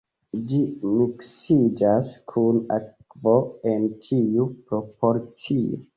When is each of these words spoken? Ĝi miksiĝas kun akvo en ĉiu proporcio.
Ĝi 0.51 0.59
miksiĝas 1.01 2.15
kun 2.33 2.57
akvo 2.79 3.37
en 3.73 3.87
ĉiu 4.07 4.49
proporcio. 4.73 5.85